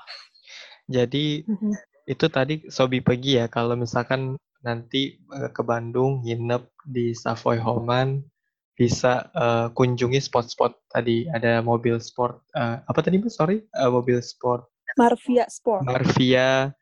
Jadi 0.88 1.44
Mhm. 1.48 1.74
itu 2.08 2.26
tadi 2.32 2.54
Sobi 2.72 3.04
pergi 3.04 3.44
ya 3.44 3.52
kalau 3.52 3.76
misalkan 3.76 4.40
nanti 4.64 5.20
eh, 5.20 5.50
ke 5.52 5.62
Bandung 5.64 6.24
nginep 6.24 6.64
di 6.88 7.12
Savoy 7.12 7.60
Homan 7.60 8.24
bisa 8.78 9.28
eh, 9.34 9.68
kunjungi 9.74 10.20
spot-spot 10.22 10.88
tadi 10.94 11.28
ada 11.28 11.60
mobil 11.60 12.00
sport 12.00 12.46
eh, 12.56 12.80
apa 12.84 13.00
tadi 13.04 13.20
Bu? 13.20 13.28
Sorry, 13.28 13.60
Eh, 13.76 13.90
mobil 13.92 14.24
sport 14.24 14.72
Marvia 14.98 15.46
Sport. 15.46 15.86
Marvia, 15.86 16.74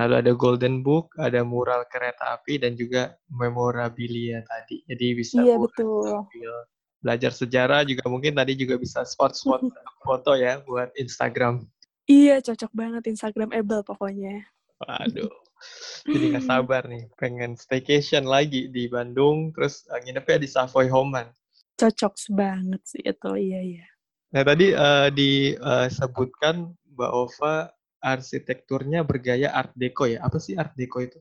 lalu 0.00 0.14
ada 0.16 0.32
Golden 0.32 0.80
Book, 0.80 1.12
ada 1.20 1.44
mural 1.44 1.84
kereta 1.92 2.40
api 2.40 2.56
dan 2.56 2.72
juga 2.72 3.12
memorabilia 3.28 4.40
tadi. 4.48 4.80
Jadi 4.88 5.06
bisa 5.12 5.44
Iya, 5.44 5.60
betul. 5.60 6.24
sambil 6.24 6.54
belajar 7.00 7.32
sejarah 7.32 7.82
juga 7.88 8.04
mungkin 8.06 8.36
tadi 8.36 8.56
juga 8.56 8.76
bisa 8.76 9.04
spot-spot 9.04 9.64
foto 10.06 10.36
ya 10.36 10.60
buat 10.64 10.92
Instagram. 10.96 11.64
Iya, 12.08 12.44
cocok 12.44 12.72
banget 12.74 13.02
Instagramable 13.08 13.82
pokoknya. 13.84 14.44
Waduh. 14.80 15.32
Jadi 16.08 16.24
nggak 16.32 16.46
sabar 16.48 16.88
nih, 16.88 17.04
pengen 17.20 17.52
staycation 17.52 18.24
lagi 18.24 18.72
di 18.72 18.88
Bandung, 18.88 19.52
terus 19.52 19.84
eh, 19.92 20.00
nginepnya 20.00 20.40
di 20.40 20.48
Savoy 20.48 20.88
Homan. 20.88 21.28
Cocok 21.76 22.16
banget 22.32 22.80
sih 22.88 23.04
itu, 23.04 23.30
iya 23.36 23.60
iya. 23.60 23.86
Nah 24.32 24.42
tadi 24.46 24.72
eh, 24.72 25.08
disebutkan 25.12 26.72
Mbak 26.96 27.12
Ova 27.12 27.68
arsitekturnya 28.00 29.04
bergaya 29.04 29.52
Art 29.52 29.76
Deco 29.76 30.08
ya. 30.08 30.24
Apa 30.24 30.40
sih 30.40 30.56
Art 30.56 30.72
Deco 30.74 31.04
itu? 31.04 31.20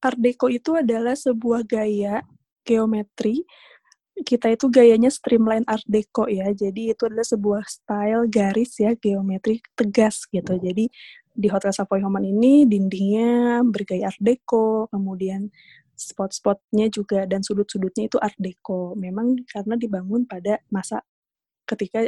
Art 0.00 0.16
Deco 0.16 0.48
itu 0.48 0.72
adalah 0.76 1.12
sebuah 1.16 1.64
gaya 1.68 2.24
geometri. 2.64 3.44
Kita 4.14 4.46
itu 4.46 4.70
gayanya 4.70 5.10
streamline 5.10 5.66
Art 5.66 5.82
Deco 5.90 6.30
ya. 6.30 6.46
Jadi 6.54 6.94
itu 6.94 7.02
adalah 7.10 7.26
sebuah 7.26 7.66
style 7.66 8.30
garis 8.30 8.78
ya 8.78 8.94
geometri 8.94 9.58
tegas 9.74 10.30
gitu. 10.30 10.54
Jadi 10.54 10.86
di 11.34 11.48
Hotel 11.50 11.74
Savoy 11.74 11.98
Homan 11.98 12.22
ini 12.22 12.62
dindingnya 12.62 13.66
bergaya 13.66 14.14
Art 14.14 14.20
Deco, 14.22 14.86
kemudian 14.94 15.50
spot-spotnya 15.98 16.90
juga 16.90 17.26
dan 17.26 17.42
sudut-sudutnya 17.42 18.06
itu 18.06 18.18
Art 18.22 18.38
Deco. 18.38 18.94
Memang 18.94 19.34
karena 19.50 19.74
dibangun 19.74 20.30
pada 20.30 20.62
masa 20.70 21.02
ketika 21.64 22.06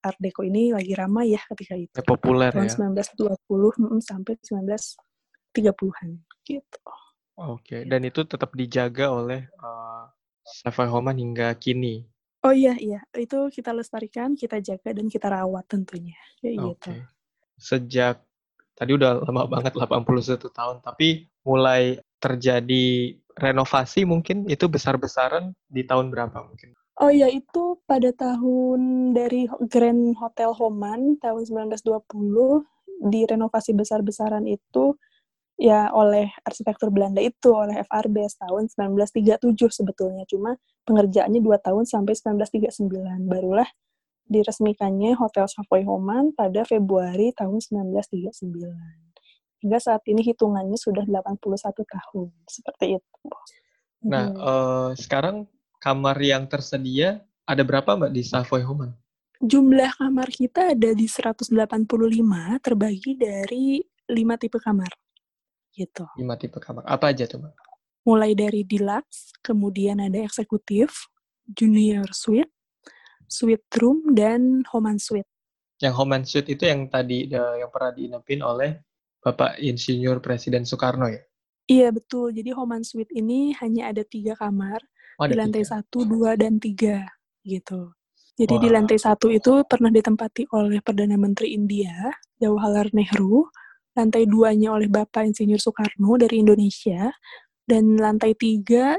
Art 0.00 0.18
Deco 0.22 0.46
ini 0.46 0.72
lagi 0.72 0.96
ramai 0.96 1.36
ya 1.36 1.42
ketika 1.52 1.74
itu. 1.76 1.92
Ya, 1.92 2.04
populer 2.06 2.48
tahun 2.54 2.72
ya. 2.72 2.88
1920 2.88 3.36
mm, 3.84 4.00
sampai 4.00 4.34
1930-an 4.40 6.08
gitu. 6.46 6.80
Oke, 7.34 7.82
dan 7.82 8.06
itu 8.06 8.22
tetap 8.22 8.54
dijaga 8.54 9.10
oleh 9.10 9.42
eh, 9.50 10.03
Savoy 10.44 10.88
Homan 10.92 11.16
hingga 11.16 11.52
kini. 11.56 12.04
Oh 12.44 12.52
iya 12.52 12.76
iya, 12.76 13.00
itu 13.16 13.48
kita 13.48 13.72
lestarikan, 13.72 14.36
kita 14.36 14.60
jaga 14.60 14.92
dan 14.92 15.08
kita 15.08 15.32
rawat 15.32 15.64
tentunya. 15.64 16.20
Kayak 16.44 16.54
Oke. 16.60 16.68
gitu. 16.68 16.90
Sejak 17.56 18.16
tadi 18.76 18.92
udah 18.92 19.24
lama 19.24 19.48
banget 19.48 19.72
81 19.72 20.52
tahun, 20.52 20.76
tapi 20.84 21.24
mulai 21.48 21.96
terjadi 22.20 23.16
renovasi 23.40 24.04
mungkin 24.04 24.44
itu 24.46 24.68
besar-besaran 24.68 25.56
di 25.66 25.88
tahun 25.88 26.12
berapa 26.12 26.36
mungkin? 26.44 26.76
Oh 27.02 27.10
iya, 27.10 27.26
itu 27.26 27.80
pada 27.88 28.12
tahun 28.14 29.10
dari 29.16 29.50
Grand 29.66 30.14
Hotel 30.14 30.54
Homan 30.54 31.18
tahun 31.18 31.42
1920 31.74 32.62
direnovasi 33.10 33.74
besar-besaran 33.74 34.46
itu 34.46 34.94
ya 35.54 35.90
oleh 35.94 36.30
arsitektur 36.42 36.90
Belanda 36.90 37.22
itu 37.22 37.54
oleh 37.54 37.78
FRB 37.86 38.26
tahun 38.42 38.66
1937 38.70 39.54
sebetulnya 39.70 40.26
cuma 40.26 40.58
pengerjaannya 40.82 41.40
dua 41.40 41.62
tahun 41.62 41.86
sampai 41.86 42.14
1939 42.18 43.30
barulah 43.30 43.68
diresmikannya 44.26 45.14
Hotel 45.14 45.46
Savoy 45.46 45.84
Homan 45.84 46.32
pada 46.32 46.64
Februari 46.64 47.30
tahun 47.36 47.60
1939 47.60 49.14
hingga 49.64 49.78
saat 49.80 50.04
ini 50.10 50.20
hitungannya 50.20 50.76
sudah 50.76 51.04
81 51.08 51.84
tahun 51.88 52.28
seperti 52.48 53.00
itu. 53.00 53.28
Nah, 54.04 54.28
Mhm. 54.28 54.36
eh, 54.36 54.90
sekarang 55.00 55.36
kamar 55.80 56.16
yang 56.20 56.44
tersedia 56.48 57.24
ada 57.48 57.64
berapa 57.64 57.96
Mbak 57.96 58.12
di 58.12 58.22
Savoy 58.24 58.64
Homan? 58.64 58.92
Jumlah 59.44 59.92
kamar 60.00 60.28
kita 60.32 60.72
ada 60.72 60.90
di 60.96 61.04
185 61.08 62.56
terbagi 62.60 63.16
dari 63.16 63.80
5 64.08 64.36
tipe 64.40 64.56
kamar. 64.60 64.88
Gitu. 65.74 66.06
Lima 66.14 66.38
tipe 66.38 66.62
kamar. 66.62 66.86
Apa 66.86 67.10
aja 67.10 67.26
tuh 67.26 67.42
Mbak? 67.42 67.54
Mulai 68.06 68.32
dari 68.38 68.62
deluxe, 68.62 69.34
kemudian 69.42 69.98
ada 69.98 70.22
eksekutif, 70.22 71.10
junior 71.50 72.06
suite, 72.14 72.52
suite 73.26 73.66
room, 73.82 74.14
dan 74.14 74.62
Homan 74.70 75.00
suite. 75.02 75.26
Yang 75.82 75.94
Homan 75.98 76.22
Suite 76.22 76.54
itu 76.54 76.64
yang 76.70 76.86
tadi 76.86 77.26
yang 77.34 77.68
pernah 77.74 77.90
diinepin 77.90 78.40
oleh 78.46 78.78
Bapak 79.18 79.58
Insinyur 79.58 80.22
Presiden 80.22 80.62
Soekarno 80.62 81.10
ya? 81.10 81.18
Iya 81.66 81.88
betul, 81.90 82.30
jadi 82.30 82.52
Homan 82.54 82.84
suite 82.84 83.10
ini 83.16 83.56
hanya 83.58 83.90
ada 83.90 84.04
tiga 84.04 84.36
kamar, 84.38 84.78
Oh, 85.18 85.26
di 85.26 85.34
lantai 85.38 85.62
tiga. 85.64 85.78
satu, 85.78 86.04
dua, 86.04 86.34
dan 86.38 86.58
tiga 86.60 87.06
gitu. 87.42 87.94
Jadi 88.34 88.54
di 88.58 88.68
Wah. 88.68 88.82
lantai 88.82 88.98
satu 88.98 89.30
itu 89.30 89.62
pernah 89.64 89.88
ditempati 89.94 90.50
oleh 90.50 90.82
Perdana 90.82 91.14
Menteri 91.14 91.54
India, 91.54 92.10
Jawaharlal 92.42 92.90
Nehru. 92.92 93.46
Lantai 93.94 94.26
duanya 94.26 94.74
oleh 94.74 94.90
Bapak 94.90 95.26
Insinyur 95.26 95.62
Soekarno 95.62 96.18
dari 96.18 96.42
Indonesia. 96.42 97.10
Dan 97.64 97.96
lantai 97.96 98.36
tiga 98.36 98.92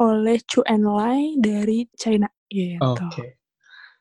oleh 0.00 0.38
Chu 0.46 0.64
Enlai 0.64 1.36
dari 1.36 1.84
China. 1.98 2.30
Gitu. 2.48 2.80
Oke. 2.80 3.36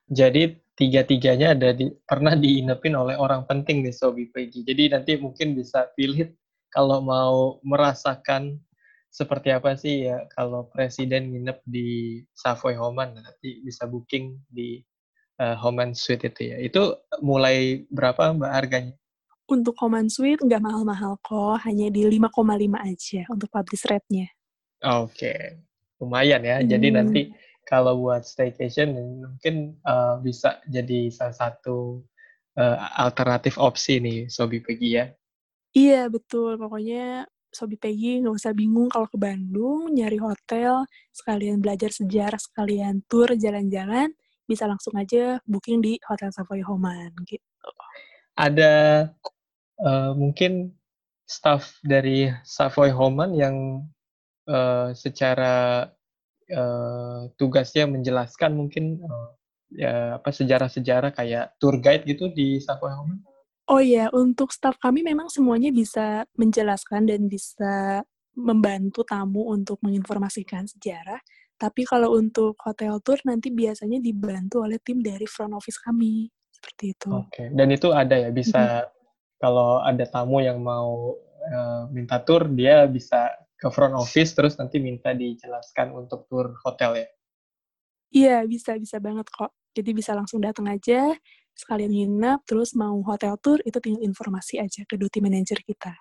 Jadi 0.07 0.55
tiga-tiganya 0.77 1.57
ada 1.57 1.73
di 1.73 1.89
pernah 2.05 2.37
diinepin 2.37 2.95
oleh 2.95 3.17
orang 3.17 3.43
penting 3.49 3.83
nih 3.83 3.91
Sobi 3.91 4.29
Peggy. 4.29 4.63
Jadi 4.63 4.93
nanti 4.93 5.11
mungkin 5.17 5.57
bisa 5.57 5.89
pilih 5.97 6.31
kalau 6.71 7.01
mau 7.01 7.57
merasakan 7.65 8.61
seperti 9.09 9.49
apa 9.49 9.73
sih 9.73 10.05
ya 10.05 10.29
kalau 10.37 10.69
presiden 10.69 11.33
nginep 11.33 11.59
di 11.65 12.21
Savoy 12.37 12.77
Homan 12.77 13.17
nanti 13.17 13.65
bisa 13.65 13.89
booking 13.89 14.37
di 14.45 14.77
eh, 15.41 15.55
Homan 15.57 15.97
Suite 15.97 16.29
itu 16.29 16.53
ya. 16.53 16.57
Itu 16.61 17.01
mulai 17.25 17.89
berapa 17.89 18.37
Mbak 18.37 18.51
harganya? 18.53 18.95
Untuk 19.47 19.79
Homan 19.79 20.11
Suite 20.11 20.43
nggak 20.43 20.59
mahal-mahal 20.59 21.15
kok, 21.23 21.63
hanya 21.63 21.87
di 21.87 22.03
5,5 22.03 22.83
aja 22.83 23.23
untuk 23.31 23.47
publish 23.47 23.87
rate-nya. 23.87 24.27
Oke. 24.83 25.63
Lumayan 26.03 26.43
ya. 26.43 26.59
Jadi 26.61 26.91
Hmm. 26.91 26.97
nanti 26.99 27.21
kalau 27.63 27.95
buat 28.03 28.27
staycation 28.27 28.91
mungkin 29.23 29.79
eh, 29.87 30.15
bisa 30.19 30.59
jadi 30.67 31.07
salah 31.15 31.35
satu 31.35 32.03
eh, 32.59 32.77
alternatif 32.99 33.55
opsi 33.55 34.03
nih 34.03 34.27
Sobi 34.27 34.59
Peggy 34.59 34.99
ya. 34.99 35.05
Iya, 35.71 36.11
betul. 36.11 36.59
Pokoknya 36.59 37.23
Sobi 37.47 37.79
Peggy 37.79 38.19
nggak 38.19 38.35
usah 38.35 38.51
bingung 38.51 38.91
kalau 38.91 39.07
ke 39.07 39.15
Bandung, 39.15 39.87
nyari 39.95 40.19
hotel, 40.19 40.83
sekalian 41.15 41.63
belajar 41.63 41.93
sejarah, 41.95 42.37
sekalian 42.41 42.99
tour, 43.07 43.31
jalan-jalan, 43.31 44.11
bisa 44.43 44.67
langsung 44.67 44.93
aja 44.99 45.39
booking 45.47 45.79
di 45.79 45.95
Hotel 46.03 46.35
Savoy 46.35 46.59
Homan, 46.67 47.15
gitu. 47.23 47.69
Ada 48.37 49.05
eh, 49.81 50.11
mungkin 50.17 50.73
staff 51.27 51.77
dari 51.83 52.31
Savoy 52.47 52.89
Homan 52.95 53.35
yang 53.35 53.83
eh, 54.47 54.95
secara 54.95 55.85
uh, 56.51 57.27
tugasnya 57.35 57.87
menjelaskan 57.87 58.55
mungkin 58.55 59.03
uh, 59.03 59.29
ya 59.73 60.15
apa 60.19 60.31
sejarah-sejarah 60.31 61.11
kayak 61.11 61.59
tour 61.59 61.79
guide 61.83 62.07
gitu 62.07 62.31
di 62.31 62.59
Savoy 62.63 62.93
Home? 62.95 63.19
Oh 63.67 63.83
iya, 63.83 64.07
untuk 64.15 64.55
staff 64.55 64.79
kami 64.79 65.03
memang 65.03 65.27
semuanya 65.27 65.75
bisa 65.75 66.23
menjelaskan 66.39 67.03
dan 67.11 67.27
bisa 67.27 67.99
membantu 68.37 69.03
tamu 69.03 69.51
untuk 69.51 69.83
menginformasikan 69.83 70.63
sejarah. 70.71 71.19
Tapi 71.57 71.83
kalau 71.83 72.15
untuk 72.15 72.55
hotel 72.63 73.01
tour 73.03 73.19
nanti 73.27 73.51
biasanya 73.51 73.99
dibantu 73.99 74.63
oleh 74.63 74.79
tim 74.79 75.03
dari 75.03 75.27
front 75.27 75.51
office 75.51 75.83
kami. 75.83 76.31
Seperti 76.47 76.95
itu. 76.95 77.09
Oke, 77.11 77.27
okay. 77.27 77.47
dan 77.51 77.67
itu 77.69 77.91
ada 77.91 78.15
ya 78.15 78.29
bisa 78.31 78.61
mm 78.61 78.71
-hmm. 78.87 78.96
Kalau 79.37 79.81
ada 79.81 80.05
tamu 80.09 80.41
yang 80.41 80.61
mau 80.61 81.17
uh, 81.53 81.83
minta 81.93 82.21
tour 82.21 82.49
dia 82.51 82.85
bisa 82.89 83.31
ke 83.57 83.69
front 83.73 83.97
office 83.97 84.37
terus 84.37 84.53
nanti 84.61 84.77
minta 84.77 85.13
dijelaskan 85.17 85.93
untuk 85.93 86.29
tour 86.29 86.53
hotel 86.61 87.01
ya. 87.01 87.09
Iya, 88.13 88.37
bisa 88.47 88.77
bisa 88.77 89.01
banget 89.01 89.27
kok. 89.27 89.51
Jadi 89.73 89.91
bisa 89.93 90.15
langsung 90.15 90.41
datang 90.41 90.69
aja, 90.71 91.13
sekalian 91.57 91.91
nginep, 91.91 92.39
terus 92.45 92.73
mau 92.77 92.97
hotel 93.05 93.35
tour, 93.41 93.59
itu 93.65 93.77
tinggal 93.81 94.05
informasi 94.05 94.61
aja 94.61 94.85
ke 94.85 94.95
duty 94.95 95.19
manager 95.21 95.59
kita. 95.61 95.93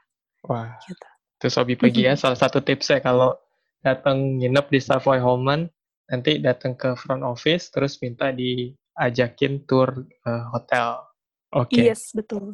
Wah, 0.47 0.77
gitu. 0.85 1.09
itu 1.37 1.49
Sobi 1.53 1.75
pergi 1.77 2.09
ya, 2.09 2.15
salah 2.17 2.39
satu 2.39 2.63
tipsnya 2.65 3.03
kalau 3.05 3.37
datang 3.85 4.41
nginep 4.41 4.67
di 4.73 4.81
Savoy 4.81 5.21
Homan, 5.21 5.69
nanti 6.09 6.39
datang 6.39 6.79
ke 6.79 6.95
front 6.95 7.27
office, 7.27 7.69
terus 7.69 7.99
minta 8.01 8.31
diajakin 8.31 9.67
tour 9.67 10.07
uh, 10.25 10.45
hotel. 10.55 11.03
Oke. 11.53 11.83
Okay. 11.83 11.93
Yes, 11.93 12.15
betul. 12.15 12.53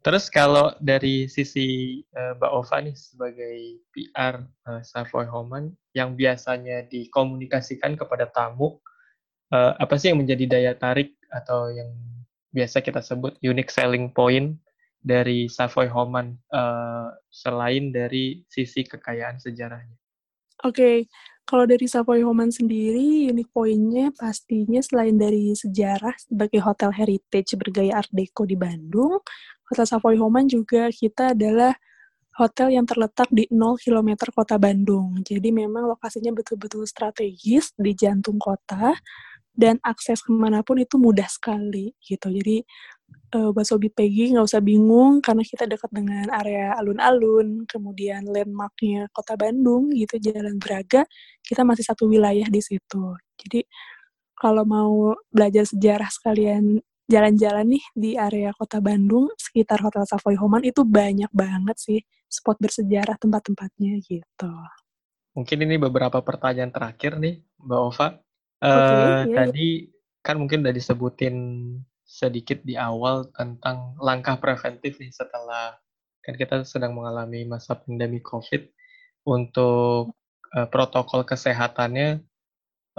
Terus 0.00 0.32
kalau 0.32 0.72
dari 0.80 1.28
sisi 1.28 2.00
uh, 2.16 2.32
Mbak 2.40 2.52
Ova 2.56 2.76
nih 2.80 2.96
sebagai 2.96 3.56
PR 3.92 4.40
uh, 4.40 4.80
eh, 4.80 4.82
Savoy 4.82 5.28
Homan 5.28 5.76
yang 5.92 6.16
biasanya 6.16 6.88
dikomunikasikan 6.88 8.00
kepada 8.00 8.24
tamu, 8.32 8.80
uh, 9.52 9.76
apa 9.76 10.00
sih 10.00 10.08
yang 10.08 10.24
menjadi 10.24 10.44
daya 10.48 10.72
tarik 10.72 11.20
atau 11.28 11.68
yang 11.68 11.92
biasa 12.56 12.80
kita 12.80 13.04
sebut 13.04 13.36
unique 13.44 13.68
selling 13.68 14.08
point 14.08 14.56
dari 15.04 15.52
Savoy 15.52 15.92
Homan 15.92 16.32
uh, 16.48 17.12
selain 17.28 17.92
dari 17.92 18.40
sisi 18.48 18.88
kekayaan 18.88 19.36
sejarahnya. 19.36 19.96
Oke, 20.60 20.76
okay. 20.76 20.96
kalau 21.48 21.64
dari 21.64 21.88
Savoy 21.88 22.20
Homan 22.20 22.52
sendiri, 22.52 23.28
unique 23.32 23.48
point-nya 23.48 24.12
pastinya 24.12 24.80
selain 24.84 25.16
dari 25.16 25.56
sejarah 25.56 26.12
sebagai 26.20 26.60
hotel 26.60 26.92
heritage 26.92 27.56
bergaya 27.56 28.00
Art 28.04 28.12
Deco 28.12 28.44
di 28.44 28.60
Bandung, 28.60 29.24
Hotel 29.70 29.86
Savoy 29.86 30.18
Homan 30.18 30.50
juga 30.50 30.90
kita 30.90 31.32
adalah 31.32 31.72
hotel 32.34 32.74
yang 32.74 32.86
terletak 32.86 33.28
di 33.30 33.46
0 33.50 33.78
km 33.78 34.30
kota 34.32 34.56
Bandung. 34.56 35.20
Jadi 35.22 35.50
memang 35.54 35.86
lokasinya 35.86 36.34
betul-betul 36.34 36.88
strategis 36.88 37.70
di 37.76 37.92
jantung 37.94 38.40
kota 38.40 38.96
dan 39.54 39.76
akses 39.82 40.22
ke 40.24 40.30
mana 40.32 40.64
pun 40.64 40.78
itu 40.80 40.96
mudah 40.96 41.26
sekali 41.26 41.92
gitu. 42.00 42.32
Jadi 42.32 42.64
uh, 43.36 43.50
buat 43.52 43.66
Sobi 43.66 43.92
Peggy 43.92 44.32
nggak 44.32 44.46
usah 44.46 44.62
bingung 44.62 45.20
karena 45.20 45.42
kita 45.44 45.68
dekat 45.68 45.90
dengan 45.92 46.30
area 46.32 46.74
alun-alun, 46.78 47.68
kemudian 47.68 48.24
landmarknya 48.24 49.10
kota 49.12 49.34
Bandung 49.36 49.92
gitu, 49.92 50.16
Jalan 50.16 50.56
Braga, 50.56 51.04
kita 51.44 51.66
masih 51.66 51.84
satu 51.84 52.08
wilayah 52.08 52.46
di 52.48 52.62
situ. 52.62 53.04
Jadi 53.36 53.66
kalau 54.40 54.64
mau 54.64 55.12
belajar 55.28 55.68
sejarah 55.68 56.08
sekalian 56.08 56.80
jalan-jalan 57.10 57.66
nih 57.74 57.84
di 57.98 58.10
area 58.14 58.54
kota 58.54 58.78
Bandung 58.78 59.26
sekitar 59.34 59.82
Hotel 59.82 60.06
Savoy 60.06 60.38
Homan 60.38 60.62
itu 60.62 60.86
banyak 60.86 61.28
banget 61.34 61.76
sih 61.76 62.00
spot 62.30 62.62
bersejarah 62.62 63.18
tempat-tempatnya 63.18 63.98
gitu. 64.06 64.54
Mungkin 65.34 65.58
ini 65.66 65.74
beberapa 65.82 66.22
pertanyaan 66.22 66.70
terakhir 66.70 67.18
nih 67.18 67.42
Mbak 67.58 67.80
Ova. 67.82 68.08
Okay, 68.62 68.70
uh, 68.70 69.22
yeah. 69.26 69.36
Tadi 69.42 69.68
kan 70.22 70.38
mungkin 70.38 70.62
udah 70.62 70.74
disebutin 70.74 71.36
sedikit 72.06 72.62
di 72.62 72.78
awal 72.78 73.26
tentang 73.34 73.98
langkah 73.98 74.38
preventif 74.38 74.98
nih 74.98 75.10
setelah 75.10 75.74
kan 76.20 76.34
kita 76.36 76.62
sedang 76.68 76.92
mengalami 76.94 77.48
masa 77.48 77.78
pandemi 77.78 78.20
COVID 78.20 78.68
untuk 79.26 80.14
uh, 80.54 80.68
protokol 80.68 81.24
kesehatannya 81.24 82.20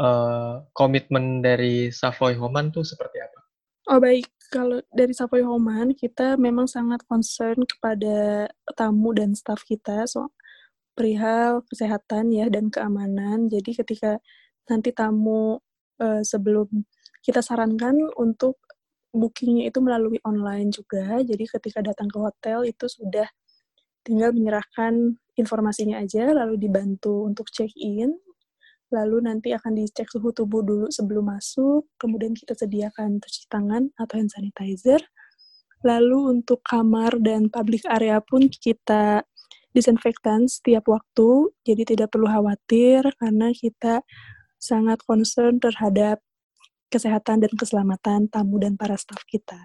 uh, 0.02 0.66
komitmen 0.74 1.44
dari 1.46 1.94
Savoy 1.94 2.36
Homan 2.40 2.74
tuh 2.74 2.82
seperti 2.88 3.22
apa? 3.22 3.41
Oh 3.89 3.98
baik, 3.98 4.30
kalau 4.54 4.78
dari 4.94 5.10
Savoy 5.10 5.41
Homan 5.41 5.98
kita 5.98 6.38
memang 6.38 6.70
sangat 6.70 7.02
concern 7.10 7.65
kepada 7.65 8.46
tamu 8.78 9.10
dan 9.10 9.34
staf 9.34 9.65
kita 9.65 10.06
so 10.06 10.30
perihal 10.94 11.65
kesehatan 11.65 12.30
ya 12.30 12.46
dan 12.46 12.70
keamanan. 12.70 13.50
Jadi 13.50 13.74
ketika 13.74 14.22
nanti 14.70 14.94
tamu 14.94 15.58
uh, 15.98 16.22
sebelum 16.22 16.70
kita 17.26 17.41
sarankan 17.41 17.98
untuk 18.22 18.62
bookingnya 19.10 19.74
itu 19.74 19.82
melalui 19.82 20.22
online 20.30 20.70
juga. 20.70 21.17
Jadi 21.26 21.50
ketika 21.50 21.82
datang 21.82 22.06
ke 22.06 22.17
hotel 22.22 22.70
itu 22.70 22.86
sudah 22.86 23.26
tinggal 24.06 24.30
menyerahkan 24.30 25.17
informasinya 25.41 25.98
aja, 26.06 26.30
lalu 26.38 26.62
dibantu 26.62 27.26
untuk 27.26 27.50
check-in, 27.50 28.13
lalu 28.92 29.24
nanti 29.24 29.56
akan 29.56 29.80
dicek 29.80 30.12
suhu 30.12 30.36
tubuh 30.36 30.62
dulu 30.62 30.88
sebelum 30.92 31.32
masuk, 31.32 31.88
kemudian 31.96 32.36
kita 32.36 32.54
sediakan 32.54 33.24
cuci 33.24 33.48
tangan 33.48 33.90
atau 33.96 34.20
hand 34.20 34.30
sanitizer, 34.30 35.00
lalu 35.82 36.38
untuk 36.38 36.62
kamar 36.62 37.18
dan 37.24 37.48
public 37.48 37.88
area 37.88 38.20
pun 38.22 38.52
kita 38.52 39.24
disinfektan 39.72 40.52
setiap 40.52 40.86
waktu, 40.92 41.56
jadi 41.64 41.96
tidak 41.96 42.12
perlu 42.12 42.28
khawatir 42.28 43.08
karena 43.18 43.56
kita 43.56 44.04
sangat 44.60 45.00
concern 45.08 45.58
terhadap 45.58 46.20
kesehatan 46.92 47.40
dan 47.40 47.54
keselamatan 47.56 48.28
tamu 48.28 48.60
dan 48.60 48.76
para 48.76 49.00
staf 49.00 49.24
kita. 49.24 49.58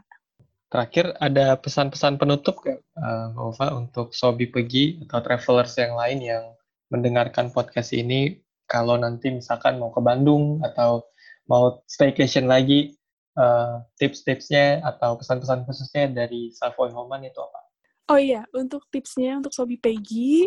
Terakhir, 0.71 1.15
ada 1.19 1.59
pesan-pesan 1.59 2.19
penutup 2.19 2.63
nggak, 2.63 2.81
uh, 2.99 3.35
Ova, 3.39 3.75
untuk 3.75 4.15
Sobi 4.15 4.51
Pegi 4.51 5.03
atau 5.07 5.23
travelers 5.23 5.75
yang 5.79 5.95
lain 5.95 6.19
yang 6.23 6.45
mendengarkan 6.91 7.51
podcast 7.51 7.91
ini, 7.95 8.39
kalau 8.67 8.99
nanti 8.99 9.31
misalkan 9.31 9.79
mau 9.79 9.91
ke 9.95 10.03
Bandung 10.03 10.61
atau 10.63 11.07
mau 11.47 11.83
staycation 11.87 12.51
lagi, 12.51 12.95
uh, 13.39 13.83
tips-tipsnya 13.99 14.83
atau 14.83 15.15
pesan-pesan 15.19 15.63
khususnya 15.65 16.11
dari 16.11 16.51
Savoy 16.51 16.91
Homan 16.91 17.23
itu 17.27 17.39
apa? 17.39 17.61
Oh 18.07 18.19
iya, 18.19 18.47
untuk 18.55 18.87
tipsnya 18.91 19.39
untuk 19.43 19.51
Sobi 19.51 19.79
Pegi, 19.79 20.47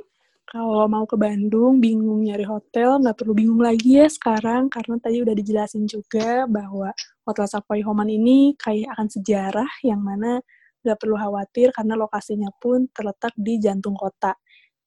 kalau 0.50 0.90
mau 0.90 1.06
ke 1.06 1.14
Bandung 1.14 1.78
bingung 1.78 2.26
nyari 2.26 2.42
hotel 2.42 2.98
nggak 3.04 3.22
perlu 3.22 3.38
bingung 3.38 3.62
lagi 3.62 4.02
ya 4.02 4.10
sekarang 4.10 4.66
karena 4.66 4.98
tadi 4.98 5.22
udah 5.22 5.36
dijelasin 5.38 5.86
juga 5.86 6.50
bahwa 6.50 6.90
Hotel 7.22 7.46
Savoy 7.46 7.86
Homan 7.86 8.10
ini 8.10 8.58
kayak 8.58 8.98
akan 8.98 9.08
sejarah 9.14 9.70
yang 9.86 10.02
mana 10.02 10.42
nggak 10.82 10.98
perlu 10.98 11.16
khawatir 11.20 11.70
karena 11.70 11.94
lokasinya 11.94 12.50
pun 12.58 12.90
terletak 12.90 13.36
di 13.38 13.62
jantung 13.62 13.94
kota. 13.94 14.34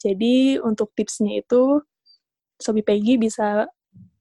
Jadi 0.03 0.59
untuk 0.59 0.91
tipsnya 0.99 1.39
itu 1.39 1.79
Sobi 2.63 2.87
Peggy 2.87 3.19
bisa 3.19 3.67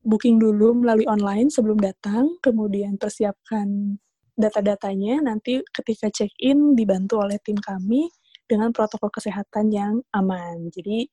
booking 0.01 0.41
dulu 0.41 0.81
melalui 0.81 1.05
online 1.05 1.53
sebelum 1.53 1.77
datang, 1.77 2.41
kemudian 2.41 2.97
persiapkan 2.97 3.97
data-datanya, 4.33 5.21
nanti 5.21 5.61
ketika 5.69 6.09
check-in 6.09 6.73
dibantu 6.73 7.21
oleh 7.21 7.37
tim 7.45 7.55
kami 7.61 8.09
dengan 8.49 8.73
protokol 8.73 9.13
kesehatan 9.13 9.69
yang 9.69 10.01
aman. 10.11 10.73
Jadi 10.73 11.05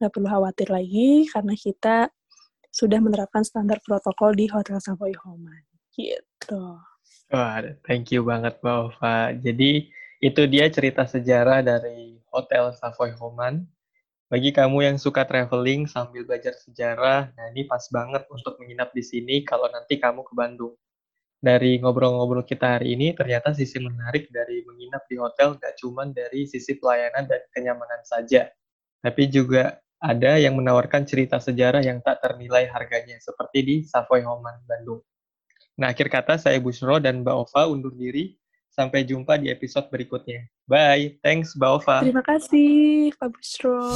nggak 0.00 0.10
perlu 0.10 0.28
khawatir 0.32 0.72
lagi 0.72 1.28
karena 1.28 1.52
kita 1.52 2.08
sudah 2.72 2.98
menerapkan 3.02 3.44
standar 3.44 3.82
protokol 3.84 4.32
di 4.32 4.48
Hotel 4.48 4.80
Savoy 4.80 5.12
Homan. 5.20 5.60
Gitu. 5.92 6.64
Wah, 7.30 7.62
thank 7.84 8.10
you 8.10 8.24
banget 8.24 8.56
Mbak 8.64 8.76
Ova. 8.88 9.36
Jadi 9.36 9.92
itu 10.24 10.42
dia 10.48 10.66
cerita 10.72 11.04
sejarah 11.04 11.60
dari 11.60 12.16
Hotel 12.32 12.72
Savoy 12.74 13.12
Homan. 13.18 13.68
Bagi 14.30 14.54
kamu 14.54 14.86
yang 14.86 14.94
suka 14.94 15.26
traveling 15.26 15.90
sambil 15.90 16.22
belajar 16.22 16.54
sejarah, 16.54 17.34
nah 17.34 17.46
ini 17.50 17.66
pas 17.66 17.82
banget 17.90 18.30
untuk 18.30 18.62
menginap 18.62 18.94
di 18.94 19.02
sini 19.02 19.42
kalau 19.42 19.66
nanti 19.66 19.98
kamu 19.98 20.22
ke 20.22 20.38
Bandung. 20.38 20.78
Dari 21.42 21.82
ngobrol-ngobrol 21.82 22.46
kita 22.46 22.78
hari 22.78 22.94
ini, 22.94 23.10
ternyata 23.10 23.50
sisi 23.50 23.82
menarik 23.82 24.30
dari 24.30 24.62
menginap 24.62 25.02
di 25.10 25.18
hotel 25.18 25.58
nggak 25.58 25.74
cuma 25.82 26.06
dari 26.06 26.46
sisi 26.46 26.78
pelayanan 26.78 27.26
dan 27.26 27.42
kenyamanan 27.50 28.06
saja, 28.06 28.46
tapi 29.02 29.26
juga 29.26 29.82
ada 29.98 30.38
yang 30.38 30.54
menawarkan 30.54 31.10
cerita 31.10 31.42
sejarah 31.42 31.82
yang 31.82 31.98
tak 31.98 32.22
ternilai 32.22 32.70
harganya, 32.70 33.18
seperti 33.18 33.58
di 33.66 33.76
Savoy 33.82 34.22
Homan, 34.22 34.62
Bandung. 34.62 35.02
Nah, 35.74 35.90
akhir 35.90 36.06
kata 36.06 36.38
saya 36.38 36.62
Busro 36.62 37.02
dan 37.02 37.26
Mbak 37.26 37.34
Ova 37.34 37.66
undur 37.66 37.98
diri. 37.98 38.38
Sampai 38.80 39.04
jumpa 39.04 39.36
di 39.36 39.52
episode 39.52 39.92
berikutnya. 39.92 40.48
Bye. 40.64 41.20
Thanks, 41.20 41.52
Mbak 41.52 41.84
Ova. 41.84 42.00
Terima 42.00 42.24
kasih, 42.24 43.12
Pak 43.20 43.28
Busro. 43.28 43.92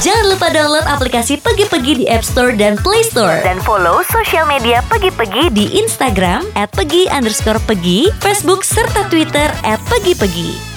Jangan 0.00 0.32
lupa 0.32 0.48
download 0.48 0.88
aplikasi 0.88 1.36
Pegi-Pegi 1.36 2.00
di 2.00 2.04
App 2.08 2.24
Store 2.24 2.56
dan 2.56 2.80
Play 2.80 3.04
Store. 3.04 3.44
Dan 3.44 3.60
follow 3.60 4.00
sosial 4.08 4.48
media 4.48 4.80
Pegi-Pegi 4.88 5.52
di 5.52 5.68
Instagram 5.76 6.48
at 6.56 6.72
Pegi 6.72 7.12
underscore 7.12 7.60
Pegi, 7.68 8.08
Facebook, 8.24 8.64
serta 8.64 9.04
Twitter 9.12 9.52
at 9.68 9.76
Pegi-Pegi. 9.92 10.72